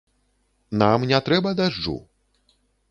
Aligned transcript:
Нам 0.83 1.05
не 1.11 1.21
трэба 1.29 1.55
дажджу! 1.61 1.97